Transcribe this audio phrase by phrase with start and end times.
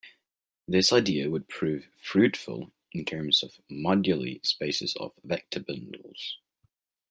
[0.67, 6.39] This idea would prove fruitful, in terms of moduli spaces of vector bundles.